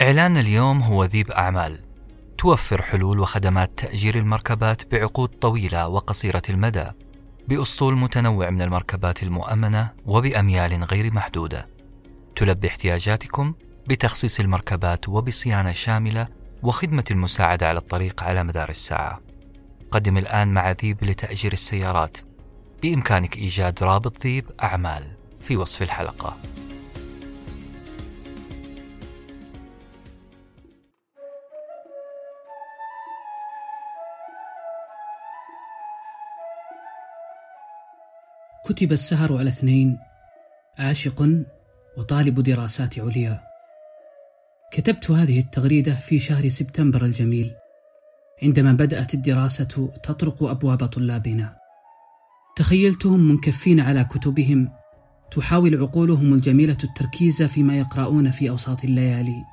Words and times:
إعلان 0.00 0.36
اليوم 0.36 0.82
هو 0.82 1.04
ذيب 1.04 1.30
أعمال. 1.30 1.78
توفر 2.38 2.82
حلول 2.82 3.18
وخدمات 3.18 3.70
تأجير 3.76 4.18
المركبات 4.18 4.90
بعقود 4.92 5.28
طويلة 5.28 5.88
وقصيرة 5.88 6.42
المدى 6.48 6.84
بأسطول 7.48 7.96
متنوع 7.96 8.50
من 8.50 8.62
المركبات 8.62 9.22
المؤمنة 9.22 9.90
وبأميال 10.06 10.84
غير 10.84 11.12
محدودة. 11.12 11.68
تلبي 12.36 12.68
احتياجاتكم 12.68 13.54
بتخصيص 13.86 14.40
المركبات 14.40 15.08
وبصيانة 15.08 15.72
شاملة 15.72 16.28
وخدمة 16.62 17.04
المساعدة 17.10 17.68
على 17.68 17.78
الطريق 17.78 18.22
على 18.22 18.44
مدار 18.44 18.68
الساعة. 18.68 19.20
قدم 19.90 20.16
الآن 20.16 20.48
مع 20.48 20.70
ذيب 20.70 21.04
لتأجير 21.04 21.52
السيارات. 21.52 22.18
بإمكانك 22.82 23.36
إيجاد 23.36 23.82
رابط 23.82 24.22
ذيب 24.22 24.50
أعمال 24.62 25.02
في 25.40 25.56
وصف 25.56 25.82
الحلقة. 25.82 26.36
كتب 38.70 38.92
السهر 38.92 39.38
على 39.38 39.48
اثنين 39.48 39.98
عاشق 40.78 41.28
وطالب 41.98 42.40
دراسات 42.40 42.98
عليا. 42.98 43.40
كتبت 44.72 45.10
هذه 45.10 45.40
التغريدة 45.40 45.94
في 45.94 46.18
شهر 46.18 46.48
سبتمبر 46.48 47.04
الجميل 47.04 47.54
عندما 48.42 48.72
بدأت 48.72 49.14
الدراسة 49.14 49.90
تطرق 50.02 50.42
أبواب 50.42 50.86
طلابنا. 50.86 51.56
تخيلتهم 52.56 53.20
منكفين 53.20 53.80
على 53.80 54.04
كتبهم 54.04 54.72
تحاول 55.30 55.80
عقولهم 55.82 56.34
الجميلة 56.34 56.78
التركيز 56.84 57.42
فيما 57.42 57.78
يقرؤون 57.78 58.30
في 58.30 58.50
أوساط 58.50 58.84
الليالي. 58.84 59.44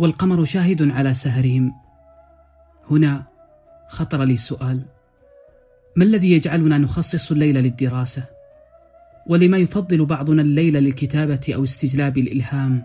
والقمر 0.00 0.44
شاهد 0.44 0.90
على 0.90 1.14
سهرهم. 1.14 1.72
هنا 2.90 3.26
خطر 3.88 4.22
لي 4.22 4.36
سؤال 4.36 4.84
ما 5.96 6.04
الذي 6.04 6.32
يجعلنا 6.32 6.78
نخصص 6.78 7.32
الليل 7.32 7.54
للدراسة؟ 7.54 8.24
ولما 9.26 9.58
يفضل 9.58 10.04
بعضنا 10.06 10.42
الليل 10.42 10.74
للكتابة 10.74 11.40
أو 11.48 11.64
استجلاب 11.64 12.18
الإلهام؟ 12.18 12.82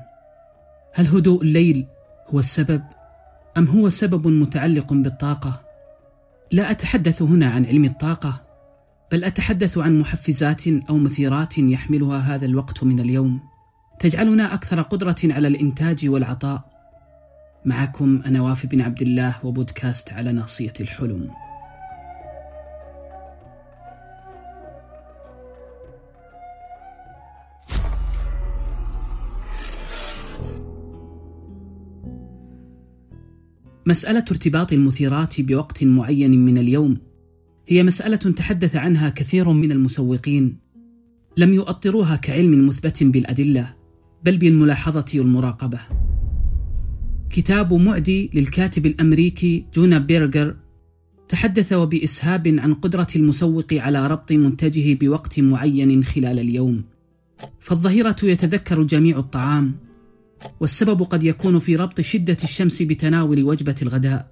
هل 0.93 1.07
هدوء 1.07 1.41
الليل 1.41 1.85
هو 2.27 2.39
السبب 2.39 2.81
أم 3.57 3.65
هو 3.65 3.89
سبب 3.89 4.27
متعلق 4.27 4.93
بالطاقة؟ 4.93 5.61
لا 6.51 6.71
أتحدث 6.71 7.21
هنا 7.21 7.49
عن 7.49 7.65
علم 7.65 7.85
الطاقة 7.85 8.43
بل 9.11 9.23
أتحدث 9.23 9.77
عن 9.77 9.99
محفزات 9.99 10.67
أو 10.67 10.97
مثيرات 10.97 11.57
يحملها 11.57 12.17
هذا 12.17 12.45
الوقت 12.45 12.83
من 12.83 12.99
اليوم 12.99 13.39
تجعلنا 13.99 14.53
أكثر 14.53 14.81
قدرة 14.81 15.15
على 15.23 15.47
الإنتاج 15.47 16.09
والعطاء 16.09 16.69
معكم 17.65 18.21
أنا 18.25 18.41
وافي 18.41 18.67
بن 18.67 18.81
عبد 18.81 19.01
الله 19.01 19.35
وبودكاست 19.43 20.13
على 20.13 20.31
ناصية 20.31 20.73
الحلم 20.79 21.29
مسألة 33.87 34.25
ارتباط 34.31 34.73
المثيرات 34.73 35.41
بوقت 35.41 35.83
معين 35.83 36.45
من 36.45 36.57
اليوم 36.57 36.97
هي 37.67 37.83
مسألة 37.83 38.15
تحدث 38.15 38.75
عنها 38.75 39.09
كثير 39.09 39.49
من 39.49 39.71
المسوقين. 39.71 40.57
لم 41.37 41.53
يؤطروها 41.53 42.15
كعلم 42.15 42.65
مثبت 42.67 43.03
بالأدلة 43.03 43.73
بل 44.23 44.37
بالملاحظة 44.37 45.05
والمراقبة. 45.15 45.79
كتاب 47.29 47.73
معدي 47.73 48.29
للكاتب 48.33 48.85
الأمريكي 48.85 49.65
جونا 49.73 49.99
بيرجر 49.99 50.55
تحدث 51.29 51.73
وبإسهاب 51.73 52.47
عن 52.47 52.73
قدرة 52.73 53.07
المسوق 53.15 53.73
على 53.73 54.07
ربط 54.07 54.31
منتجه 54.31 54.93
بوقت 54.93 55.39
معين 55.39 56.03
خلال 56.03 56.39
اليوم. 56.39 56.83
فالظهيرة 57.59 58.15
يتذكر 58.23 58.81
الجميع 58.81 59.17
الطعام 59.19 59.86
والسبب 60.59 61.03
قد 61.03 61.23
يكون 61.23 61.59
في 61.59 61.75
ربط 61.75 62.01
شدة 62.01 62.37
الشمس 62.43 62.81
بتناول 62.81 63.43
وجبة 63.43 63.75
الغداء. 63.81 64.31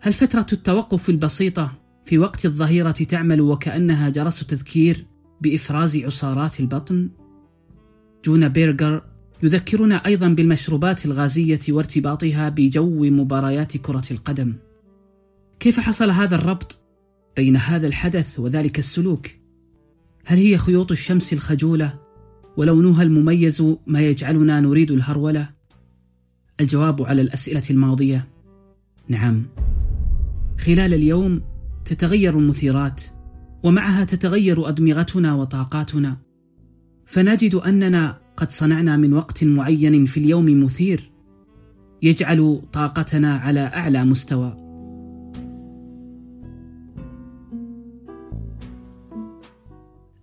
هل 0.00 0.12
فترة 0.12 0.46
التوقف 0.52 1.10
البسيطة 1.10 1.74
في 2.04 2.18
وقت 2.18 2.44
الظهيرة 2.44 2.90
تعمل 2.90 3.40
وكأنها 3.40 4.08
جرس 4.08 4.46
تذكير 4.46 5.06
بإفراز 5.40 5.96
عصارات 5.96 6.60
البطن؟ 6.60 7.10
جونا 8.24 8.48
بيرجر 8.48 9.02
يذكرنا 9.42 9.96
أيضا 10.06 10.28
بالمشروبات 10.28 11.06
الغازية 11.06 11.58
وارتباطها 11.68 12.48
بجو 12.48 13.04
مباريات 13.04 13.76
كرة 13.76 14.04
القدم. 14.10 14.54
كيف 15.60 15.80
حصل 15.80 16.10
هذا 16.10 16.36
الربط 16.36 16.80
بين 17.36 17.56
هذا 17.56 17.86
الحدث 17.86 18.40
وذلك 18.40 18.78
السلوك؟ 18.78 19.26
هل 20.26 20.38
هي 20.38 20.58
خيوط 20.58 20.92
الشمس 20.92 21.32
الخجولة 21.32 22.03
ولونها 22.56 23.02
المميز 23.02 23.62
ما 23.86 24.00
يجعلنا 24.00 24.60
نريد 24.60 24.90
الهرولة؟ 24.90 25.50
الجواب 26.60 27.02
على 27.02 27.22
الأسئلة 27.22 27.62
الماضية 27.70 28.28
نعم. 29.08 29.42
خلال 30.58 30.94
اليوم 30.94 31.42
تتغير 31.84 32.38
المثيرات 32.38 33.02
ومعها 33.64 34.04
تتغير 34.04 34.68
أدمغتنا 34.68 35.34
وطاقاتنا 35.34 36.16
فنجد 37.06 37.54
أننا 37.54 38.18
قد 38.36 38.50
صنعنا 38.50 38.96
من 38.96 39.14
وقت 39.14 39.44
معين 39.44 40.06
في 40.06 40.20
اليوم 40.20 40.64
مثير 40.64 41.10
يجعل 42.02 42.62
طاقتنا 42.72 43.36
على 43.36 43.60
أعلى 43.60 44.04
مستوى 44.04 44.64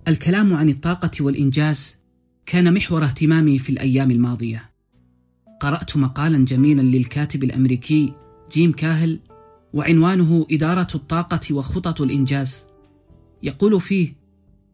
الكلام 0.08 0.54
عن 0.54 0.70
الطاقة 0.70 1.12
والإنجاز 1.22 2.01
كان 2.52 2.74
محور 2.74 3.04
اهتمامي 3.04 3.60
في 3.60 3.70
الأيام 3.70 4.12
الماضية. 4.12 4.70
قرأت 5.60 5.98
مقالا 5.98 6.46
جميلا 6.46 6.82
للكاتب 6.82 7.44
الأمريكي 7.44 8.14
جيم 8.52 8.72
كاهل 8.72 9.20
وعنوانه 9.74 10.48
إدارة 10.52 10.88
الطاقة 10.96 11.40
وخطط 11.52 12.02
الإنجاز. 12.02 12.66
يقول 13.44 13.82
فيه 13.82 14.14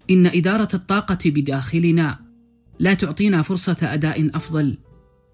إن 0.09 0.25
إدارة 0.25 0.67
الطاقة 0.73 1.17
بداخلنا 1.25 2.19
لا 2.79 2.93
تعطينا 2.93 3.41
فرصة 3.41 3.77
أداء 3.81 4.38
أفضل 4.38 4.77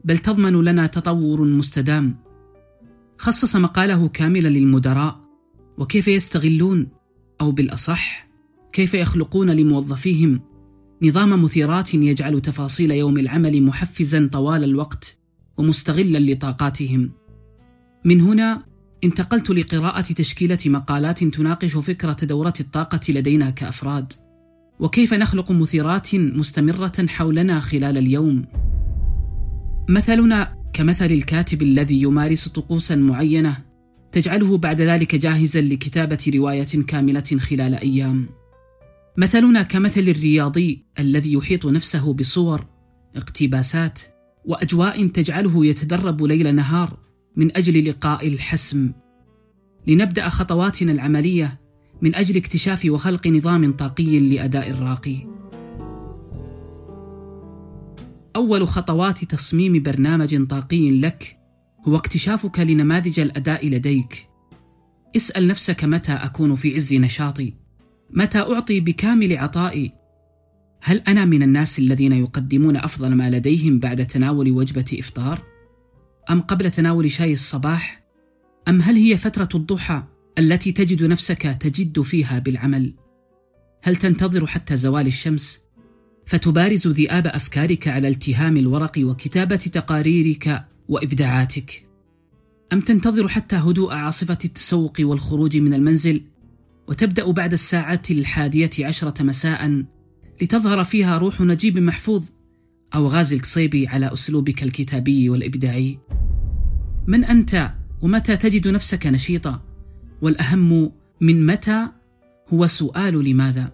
بل 0.04 0.18
تضمن 0.18 0.62
لنا 0.62 0.88
تطور 0.88 1.44
مستدام. 1.44 2.16
خصص 3.18 3.56
مقاله 3.56 4.08
كاملا 4.08 4.48
للمدراء 4.48 5.20
وكيف 5.78 6.08
يستغلون؟ 6.08 6.88
أو 7.42 7.52
بالأصح 7.52 8.28
كيف 8.74 8.94
يخلقون 8.94 9.50
لموظفيهم؟ 9.50 10.53
نظام 11.04 11.44
مثيرات 11.44 11.94
يجعل 11.94 12.42
تفاصيل 12.42 12.92
يوم 12.92 13.18
العمل 13.18 13.64
محفزا 13.64 14.30
طوال 14.32 14.64
الوقت 14.64 15.18
ومستغلا 15.58 16.32
لطاقاتهم. 16.32 17.12
من 18.06 18.22
هنا 18.22 18.64
انتقلت 19.04 19.50
لقراءة 19.50 20.02
تشكيلة 20.02 20.58
مقالات 20.66 21.24
تناقش 21.24 21.78
فكرة 21.78 22.18
دورة 22.24 22.54
الطاقة 22.60 23.00
لدينا 23.10 23.50
كأفراد 23.50 24.14
وكيف 24.80 25.14
نخلق 25.14 25.52
مثيرات 25.52 26.16
مستمرة 26.16 27.08
حولنا 27.08 27.60
خلال 27.60 27.98
اليوم؟ 27.98 28.46
مثلنا 29.90 30.56
كمثل 30.74 31.06
الكاتب 31.06 31.62
الذي 31.62 32.02
يمارس 32.02 32.48
طقوسا 32.48 32.96
معينة 32.96 33.58
تجعله 34.12 34.58
بعد 34.58 34.82
ذلك 34.82 35.16
جاهزا 35.16 35.62
لكتابة 35.62 36.32
رواية 36.36 36.84
كاملة 36.88 37.38
خلال 37.40 37.76
أيام. 37.76 38.43
مثلنا 39.18 39.64
كمثل 39.64 40.02
الرياضي 40.02 40.86
الذي 41.00 41.34
يحيط 41.34 41.66
نفسه 41.66 42.14
بصور 42.14 42.66
اقتباسات 43.16 44.02
وأجواء 44.46 45.08
تجعله 45.08 45.66
يتدرب 45.66 46.24
ليل 46.24 46.56
نهار 46.56 46.98
من 47.36 47.58
أجل 47.58 47.90
لقاء 47.90 48.28
الحسم. 48.28 48.92
لنبدأ 49.88 50.30
خطواتنا 50.30 50.92
العملية 50.92 51.60
من 52.02 52.16
أجل 52.16 52.38
اكتشاف 52.38 52.86
وخلق 52.86 53.28
نظام 53.28 53.74
طاقي 53.74 54.20
لأداء 54.20 54.70
الراقي. 54.70 55.18
أول 58.36 58.68
خطوات 58.68 59.26
تصميم 59.26 59.84
برنامج 59.84 60.48
طاقي 60.48 61.00
لك 61.00 61.38
هو 61.88 61.96
اكتشافك 61.96 62.60
لنماذج 62.60 63.20
الأداء 63.20 63.70
لديك. 63.70 64.28
اسأل 65.16 65.48
نفسك 65.48 65.84
متى 65.84 66.12
أكون 66.12 66.56
في 66.56 66.76
عز 66.76 66.94
نشاطي. 66.94 67.63
متى 68.16 68.40
أعطي 68.40 68.80
بكامل 68.80 69.38
عطائي؟ 69.38 69.92
هل 70.82 70.98
أنا 70.98 71.26
من 71.26 71.44
الناس 71.44 71.80
الذين 71.80 72.12
يقدمون 72.12 72.78
أفضل 72.78 73.16
ما 73.16 73.30
لديهم 73.30 73.80
بعد 73.80 74.08
تناول 74.08 74.52
وجبة 74.52 74.98
إفطار؟ 75.00 75.44
أم 76.30 76.42
قبل 76.42 76.72
تناول 76.72 77.12
شاي 77.12 77.34
الصباح؟ 77.34 78.04
أم 78.68 78.82
هل 78.82 78.96
هي 78.96 79.18
فترة 79.18 79.50
الضحى 79.56 80.04
التي 80.40 80.72
تجد 80.72 81.04
نفسك 81.04 81.42
تجد 81.42 82.02
فيها 82.02 82.40
بالعمل؟ 82.40 82.94
هل 83.84 83.96
تنتظر 83.96 84.48
حتى 84.48 84.78
زوال 84.78 85.08
الشمس؟ 85.08 85.60
فتبارز 86.26 86.88
ذئاب 86.88 87.28
أفكارك 87.28 87.88
على 87.88 88.08
التهام 88.08 88.58
الورق 88.58 89.00
وكتابة 89.00 89.56
تقاريرك 89.56 90.66
وإبداعاتك. 90.90 91.88
أم 92.74 92.82
تنتظر 92.82 93.28
حتى 93.28 93.56
هدوء 93.56 93.94
عاصفة 93.94 94.38
التسوق 94.46 94.94
والخروج 95.00 95.58
من 95.58 95.74
المنزل؟ 95.74 96.22
وتبدأ 96.88 97.32
بعد 97.32 97.54
الساعة 97.54 98.02
الحادية 98.12 98.70
عشرة 98.80 99.24
مساء 99.24 99.86
لتظهر 100.42 100.84
فيها 100.84 101.18
روح 101.18 101.42
نجيب 101.42 101.80
محفوظ 101.80 102.26
أو 102.96 103.08
غازي 103.08 103.36
القصيبي 103.36 103.88
على 103.88 104.14
أسلوبك 104.14 104.64
الكتابي 104.64 105.30
والإبداعي. 105.30 106.00
من 107.08 107.26
أنت 107.26 107.72
ومتى 108.02 108.38
تجد 108.38 108.68
نفسك 108.68 109.08
نشيطا 109.08 109.62
والأهم 110.22 110.92
من 111.22 111.46
متى 111.46 111.88
هو 112.54 112.68
سؤال 112.68 113.24
لماذا؟ 113.24 113.72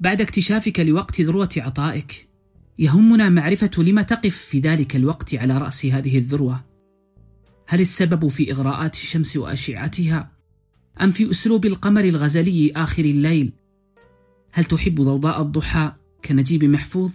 بعد 0.00 0.20
اكتشافك 0.20 0.80
لوقت 0.80 1.20
ذروة 1.20 1.48
عطائك 1.56 2.28
يهمنا 2.78 3.28
معرفة 3.28 3.70
لم 3.78 4.00
تقف 4.00 4.36
في 4.36 4.58
ذلك 4.58 4.96
الوقت 4.96 5.34
على 5.34 5.58
رأس 5.58 5.86
هذه 5.86 6.18
الذروة. 6.18 6.69
هل 7.70 7.80
السبب 7.80 8.28
في 8.28 8.52
إغراءات 8.52 8.94
الشمس 8.94 9.36
وأشعتها؟ 9.36 10.30
أم 11.00 11.10
في 11.10 11.30
أسلوب 11.30 11.66
القمر 11.66 12.04
الغزلي 12.04 12.72
آخر 12.76 13.04
الليل؟ 13.04 13.52
هل 14.52 14.64
تحب 14.64 15.00
ضوضاء 15.00 15.42
الضحى 15.42 15.92
كنجيب 16.24 16.64
محفوظ 16.64 17.12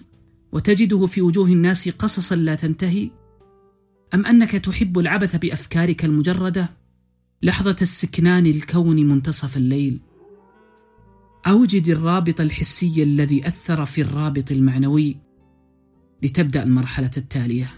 وتجده 0.52 1.06
في 1.06 1.22
وجوه 1.22 1.48
الناس 1.48 1.90
قصصا 1.90 2.36
لا 2.36 2.56
تنتهي؟ 2.56 3.10
أم 4.14 4.26
أنك 4.26 4.52
تحب 4.52 5.00
العبث 5.00 5.36
بأفكارك 5.36 6.06
المجردة؟ 6.06 6.70
لحظة 7.42 7.76
استكنان 7.82 8.46
الكون 8.46 9.08
منتصف 9.08 9.58
الليل. 9.58 10.00
أوجد 11.48 11.90
الرابط 11.90 12.42
الحسي 12.42 13.04
الذي 13.04 13.48
أثر 13.48 13.86
في 13.86 14.02
الرابط 14.02 14.52
المعنوي 14.52 15.18
لتبدأ 16.24 16.64
المرحلة 16.64 17.12
التالية. 17.18 17.72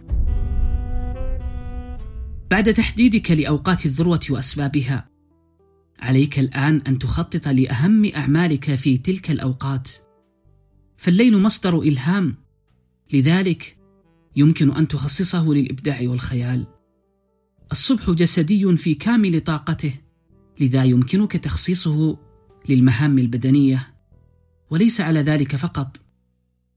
بعد 2.52 2.74
تحديدك 2.74 3.32
لأوقات 3.32 3.86
الذروة 3.86 4.20
وأسبابها 4.30 5.10
عليك 6.00 6.40
الآن 6.40 6.82
أن 6.88 7.00
تخطط 7.00 7.48
لأهم 7.48 8.12
أعمالك 8.16 8.76
في 8.76 8.98
تلك 8.98 9.32
الأوقات. 9.32 9.92
فالليل 10.98 11.42
مصدر 11.42 11.80
إلهام 11.82 12.36
لذلك 13.14 13.78
يمكن 14.36 14.72
أن 14.72 14.88
تخصصه 14.88 15.54
للإبداع 15.54 16.00
والخيال. 16.04 16.68
الصبح 17.72 18.10
جسدي 18.10 18.78
في 18.78 18.94
كامل 18.94 19.42
طاقته 19.42 19.94
لذا 20.60 20.84
يمكنك 20.84 21.32
تخصيصه 21.32 22.18
للمهام 22.70 23.20
البدنية. 23.20 23.94
وليس 24.70 25.02
على 25.02 25.20
ذلك 25.20 25.56
فقط 25.56 26.02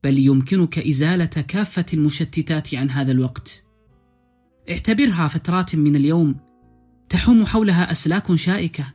بل 0.05 0.19
يمكنك 0.19 0.79
إزالة 0.79 1.25
كافة 1.25 1.87
المشتتات 1.95 2.75
عن 2.75 2.91
هذا 2.91 3.13
الوقت. 3.13 3.70
اعتبرها 4.69 5.29
فترات 5.29 5.77
من 5.77 5.97
اليوم 5.97 6.37
تحوم 7.09 7.47
حولها 7.47 7.93
أسلاك 7.93 8.35
شائكة 8.35 8.93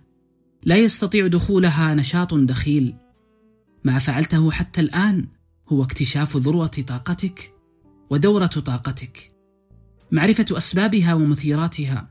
لا 0.64 0.76
يستطيع 0.76 1.28
دخولها 1.28 1.96
نشاط 1.96 2.34
دخيل. 2.34 2.96
ما 3.84 4.00
فعلته 4.00 4.52
حتى 4.52 4.82
الآن 4.82 5.28
هو 5.68 5.84
اكتشاف 5.84 6.38
ذروة 6.38 6.68
طاقتك 6.88 7.54
ودورة 8.10 8.46
طاقتك 8.46 9.32
معرفة 10.12 10.46
أسبابها 10.52 11.14
ومثيراتها 11.14 12.10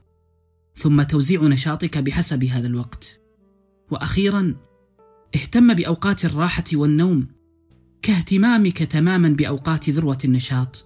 ثم 0.74 1.02
توزيع 1.02 1.42
نشاطك 1.42 1.98
بحسب 1.98 2.44
هذا 2.44 2.66
الوقت. 2.66 3.20
وأخيرا 3.90 4.56
اهتم 5.34 5.74
بأوقات 5.74 6.24
الراحة 6.24 6.64
والنوم 6.74 7.26
كاهتمامك 8.02 8.78
تماما 8.78 9.28
بأوقات 9.28 9.90
ذروة 9.90 10.18
النشاط. 10.24 10.84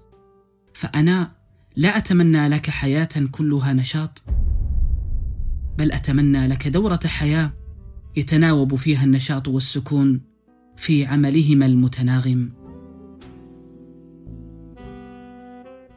فأنا 0.74 1.37
لا 1.78 1.96
أتمنى 1.96 2.48
لك 2.48 2.70
حياة 2.70 3.08
كلها 3.30 3.72
نشاط 3.72 4.24
بل 5.78 5.92
أتمنى 5.92 6.48
لك 6.48 6.68
دورة 6.68 7.00
حياة 7.06 7.52
يتناوب 8.16 8.74
فيها 8.74 9.04
النشاط 9.04 9.48
والسكون 9.48 10.20
في 10.76 11.06
عملهما 11.06 11.66
المتناغم. 11.66 12.50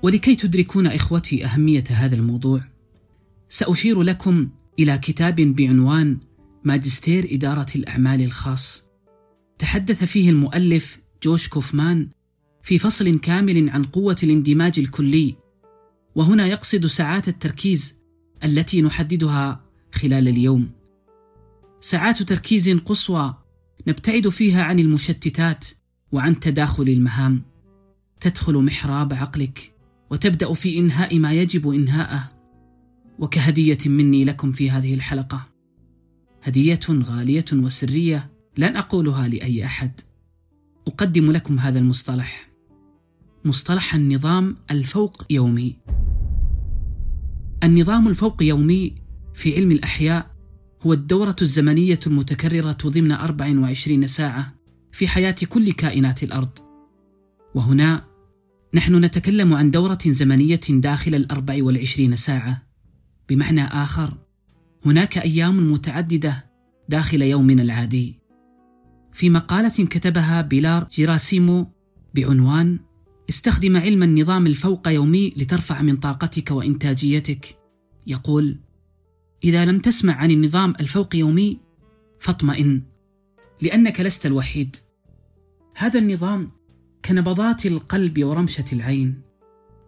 ولكي 0.04 0.36
تدركون 0.36 0.88
إخوتي 0.88 1.46
أهمية 1.46 1.84
هذا 1.92 2.16
الموضوع 2.16 2.62
سأشير 3.50 4.02
لكم 4.02 4.50
إلى 4.80 4.98
كتاب 4.98 5.36
بعنوان 5.36 6.18
ماجستير 6.64 7.28
إدارة 7.32 7.68
الأعمال 7.76 8.22
الخاص. 8.22 8.84
تحدث 9.58 10.04
فيه 10.04 10.30
المؤلف 10.30 11.00
جوش 11.24 11.48
كوفمان 11.48 12.10
في 12.62 12.78
فصل 12.78 13.20
كامل 13.20 13.70
عن 13.70 13.84
قوة 13.84 14.18
الاندماج 14.24 14.80
الكلي 14.80 15.41
وهنا 16.16 16.48
يقصد 16.48 16.86
ساعات 16.86 17.28
التركيز 17.28 18.02
التي 18.44 18.82
نحددها 18.82 19.64
خلال 19.92 20.28
اليوم. 20.28 20.72
ساعات 21.80 22.24
تركيز 22.24 22.70
قصوى 22.70 23.36
نبتعد 23.88 24.30
فيها 24.30 24.64
عن 24.64 24.80
المشتتات 24.80 25.68
وعن 26.12 26.40
تداخل 26.40 26.84
المهام. 26.84 27.42
تدخل 28.20 28.58
محراب 28.58 29.14
عقلك 29.14 29.76
وتبدأ 30.12 30.54
في 30.54 30.78
إنهاء 30.78 31.20
ما 31.20 31.34
يجب 31.34 31.70
إنهاءه. 31.70 32.30
وكهدية 33.20 33.78
مني 33.86 34.26
لكم 34.26 34.52
في 34.52 34.72
هذه 34.72 34.94
الحلقة. 34.94 35.50
هدية 36.44 36.80
غالية 36.90 37.46
وسرية 37.54 38.32
لن 38.58 38.76
أقولها 38.76 39.28
لأي 39.28 39.66
أحد. 39.66 40.02
أقدم 40.88 41.32
لكم 41.32 41.60
هذا 41.60 41.80
المصطلح. 41.80 42.52
مصطلح 43.46 43.96
النظام 43.96 44.58
الفوق 44.72 45.26
يومي. 45.30 45.78
النظام 47.64 48.08
الفوق 48.08 48.44
يومي 48.44 48.96
في 49.34 49.56
علم 49.56 49.72
الأحياء 49.72 50.32
هو 50.82 50.94
الدورة 50.94 51.36
الزمنية 51.42 52.00
المتكررة 52.08 52.78
ضمن 52.86 53.12
24 53.12 54.08
ساعة 54.08 54.54
في 54.92 55.08
حياة 55.08 55.36
كل 55.50 55.72
كائنات 55.72 56.24
الأرض. 56.24 56.50
وهنا 57.56 58.06
نحن 58.74 58.96
نتكلم 58.96 59.54
عن 59.54 59.72
دورة 59.72 60.00
زمنية 60.08 60.60
داخل 60.70 61.16
الأربع 61.16 61.64
والعشرين 61.64 62.16
ساعة. 62.16 62.68
بمعنى 63.30 63.64
آخر 63.64 64.18
هناك 64.86 65.18
أيام 65.18 65.72
متعددة 65.72 66.46
داخل 66.90 67.22
يومنا 67.22 67.64
العادي. 67.64 68.16
في 69.14 69.30
مقالة 69.30 69.86
كتبها 69.86 70.42
بيلار 70.42 70.88
جيراسيمو 70.92 71.72
بعنوان 72.16 72.80
استخدم 73.30 73.78
علم 73.78 74.04
النظام 74.04 74.48
الفوق 74.48 74.88
يومي 74.88 75.34
لترفع 75.38 75.82
من 75.82 75.98
طاقتك 75.98 76.52
وإنتاجيتك. 76.52 77.61
يقول 78.08 78.60
إذا 79.44 79.66
لم 79.66 79.80
تسمع 79.80 80.14
عن 80.14 80.32
النظام 80.32 80.74
الفوق 80.80 81.16
يومي 81.16 81.60
فاطمئن 82.20 82.82
لأنك 83.62 84.00
لست 84.00 84.26
الوحيد. 84.26 84.76
هذا 85.76 86.00
النظام 86.00 86.48
كنبضات 87.06 87.66
القلب 87.66 88.24
ورمشة 88.24 88.66
العين. 88.74 89.22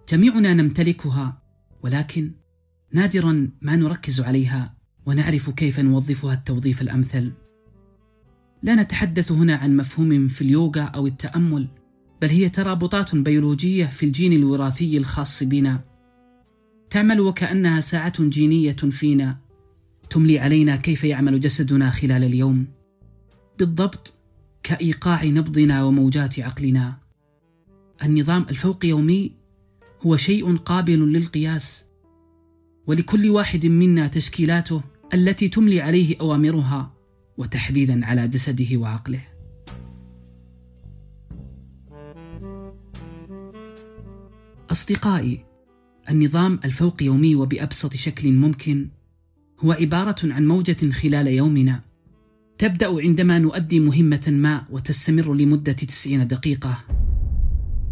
جميعنا 0.10 0.54
نمتلكها 0.54 1.42
ولكن 1.84 2.32
نادرا 2.94 3.52
ما 3.62 3.76
نركز 3.76 4.22
عليها 4.22 4.78
ونعرف 5.06 5.50
كيف 5.50 5.80
نوظفها 5.80 6.34
التوظيف 6.34 6.82
الأمثل. 6.82 7.32
لا 8.64 8.76
نتحدث 8.76 9.32
هنا 9.32 9.56
عن 9.56 9.78
مفهوم 9.78 10.28
في 10.28 10.42
اليوغا 10.42 10.82
أو 10.82 11.08
التأمل 11.08 11.68
بل 12.22 12.30
هي 12.30 12.50
ترابطات 12.50 13.16
بيولوجية 13.16 13.86
في 13.86 14.06
الجين 14.06 14.34
الوراثي 14.34 14.98
الخاص 14.98 15.44
بنا. 15.44 15.93
تعمل 16.94 17.20
وكأنها 17.20 17.82
ساعة 17.82 18.24
جينية 18.24 18.72
فينا. 18.72 19.38
تملي 20.10 20.40
علينا 20.40 20.76
كيف 20.76 21.04
يعمل 21.04 21.40
جسدنا 21.40 21.90
خلال 21.90 22.24
اليوم. 22.24 22.68
بالضبط 23.60 24.14
كإيقاع 24.64 25.26
نبضنا 25.26 25.84
وموجات 25.84 26.40
عقلنا. 26.40 26.98
النظام 28.04 28.46
الفوق 28.50 28.86
يومي 28.86 29.32
هو 30.06 30.16
شيء 30.16 30.58
قابل 30.58 31.14
للقياس. 31.14 31.86
ولكل 32.88 33.30
واحد 33.30 33.66
منا 33.66 34.08
تشكيلاته 34.08 34.84
التي 35.14 35.50
تملي 35.50 35.82
عليه 35.82 36.16
أوامرها 36.22 36.94
وتحديدا 37.38 38.06
على 38.06 38.28
جسده 38.28 38.78
وعقله. 38.78 39.22
أصدقائي 44.72 45.53
النظام 46.10 46.60
الفوق 46.66 47.04
يومي 47.04 47.36
وبأبسط 47.36 47.96
شكل 47.96 48.34
ممكن 48.34 48.88
هو 49.60 49.72
عبارة 49.72 50.16
عن 50.24 50.48
موجة 50.48 50.92
خلال 50.92 51.28
يومنا. 51.28 51.82
تبدأ 52.58 53.02
عندما 53.02 53.40
نؤدي 53.40 53.80
مهمة 53.80 54.28
ما 54.28 54.66
وتستمر 54.70 55.34
لمدة 55.34 55.72
90 55.72 56.28
دقيقة. 56.28 56.84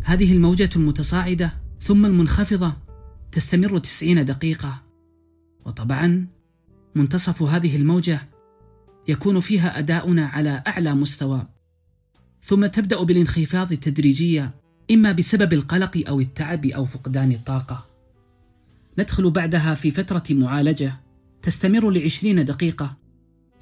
هذه 0.04 0.34
الموجة 0.34 0.70
المتصاعدة 0.76 1.54
ثم 1.80 2.06
المنخفضة 2.06 2.78
تستمر 3.32 3.78
تسعين 3.78 4.26
دقيقة. 4.26 4.82
وطبعا 5.66 6.28
منتصف 6.96 7.44
هذه 7.44 7.76
الموجة 7.76 8.20
يكون 9.08 9.40
فيها 9.40 9.80
أداؤنا 9.80 10.26
على 10.26 10.64
أعلى 10.68 10.96
مستوى. 10.96 11.48
ثم 12.44 12.66
تبدأ 12.66 13.04
بالانخفاض 13.04 13.74
تدريجيا 13.74 14.52
إما 14.92 15.12
بسبب 15.12 15.54
القلق 15.54 16.04
أو 16.08 16.20
التعب 16.20 16.66
أو 16.66 16.86
فقدان 16.86 17.32
الطاقة. 17.32 17.91
ندخل 19.00 19.32
بعدها 19.32 19.74
في 19.74 19.92
فترة 19.92 20.24
معالجة. 20.30 20.94
تستمر 21.42 21.90
لعشرين 21.90 22.46
دقيقة. 22.46 22.98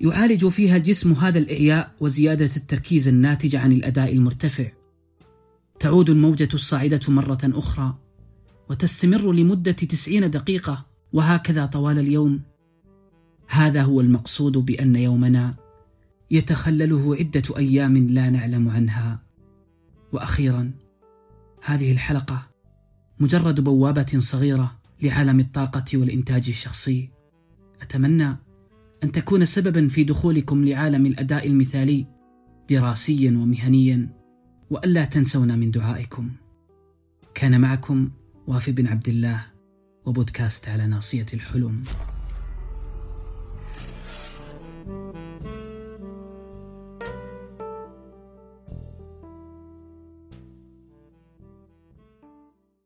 يعالج 0.02 0.48
فيها 0.48 0.78
الجسم 0.78 1.12
هذا 1.12 1.40
الإعياء 1.40 1.96
وزيادة 2.00 2.50
التركيز 2.58 3.08
الناتج 3.08 3.56
عن 3.56 3.72
الأداء 3.72 4.14
المرتفع. 4.14 4.68
تعود 5.80 6.10
الموجة 6.10 6.50
الصاعدة 6.54 7.00
مرة 7.08 7.40
أخرى. 7.44 7.98
وتستمر 8.70 9.32
لمدة 9.32 9.72
تسعين 9.72 10.30
دقيقة. 10.30 10.86
وهكذا 11.14 11.66
طوال 11.66 12.00
اليوم. 12.00 12.42
هذا 13.50 13.82
هو 13.82 14.02
المقصود 14.02 14.58
بأن 14.58 14.96
يومنا 14.96 15.56
يتخلله 16.32 17.16
عدة 17.16 17.58
أيام 17.58 17.98
لا 17.98 18.30
نعلم 18.30 18.70
عنها. 18.70 19.24
وأخيرا 20.14 20.72
هذه 21.64 21.92
الحلقة 21.92 22.50
مجرد 23.20 23.62
بوابة 23.62 24.20
صغيرة. 24.20 24.79
لعالم 25.02 25.40
الطاقة 25.40 25.86
والإنتاج 25.98 26.46
الشخصي. 26.48 27.10
أتمنى 27.82 28.36
أن 29.04 29.12
تكون 29.12 29.46
سببا 29.46 29.88
في 29.88 30.04
دخولكم 30.04 30.66
لعالم 30.66 31.06
الأداء 31.06 31.48
المثالي 31.48 32.08
دراسيا 32.70 33.32
ومهنيا 33.32 34.10
وألا 34.70 35.06
تنسونا 35.06 35.56
من 35.56 35.72
دعائكم. 35.72 36.32
كان 37.36 37.62
معكم 37.62 38.10
وافي 38.48 38.72
بن 38.72 38.88
عبد 38.88 39.10
الله 39.10 39.46
وبودكاست 40.06 40.70
على 40.70 40.88
ناصية 40.88 41.26
الحلم. 41.34 41.84